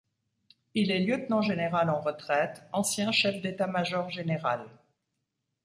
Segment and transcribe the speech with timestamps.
[0.73, 4.65] Il est lieutenant-général en retraite, ancien chef d'état-major général.